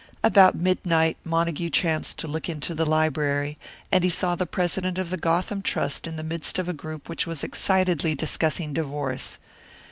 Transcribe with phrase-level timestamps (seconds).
[0.23, 3.59] About midnight Montague chanced to look into the library,
[3.91, 7.07] and he saw the president of the Gotham Trust in the midst of a group
[7.07, 9.37] which was excitedly discussing divorce.